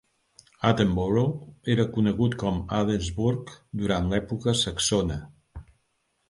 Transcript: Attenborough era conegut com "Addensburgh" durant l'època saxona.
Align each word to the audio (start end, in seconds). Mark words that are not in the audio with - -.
Attenborough 0.69 1.67
era 1.73 1.85
conegut 1.97 2.37
com 2.45 2.57
"Addensburgh" 2.79 3.53
durant 3.83 4.09
l'època 4.15 4.57
saxona. 4.63 5.21